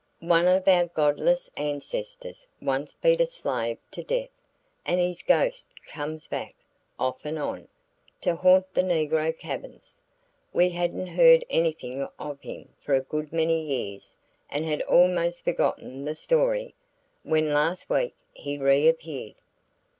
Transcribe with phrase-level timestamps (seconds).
[0.25, 4.31] "One of our godless ancestors once beat a slave to death
[4.83, 6.55] and his ghost comes back,
[6.97, 7.67] off and on,
[8.21, 9.99] to haunt the negro cabins.
[10.53, 14.17] We hadn't heard anything of him for a good many years
[14.49, 16.73] and had almost forgotten the story,
[17.21, 19.35] when last week he reappeared.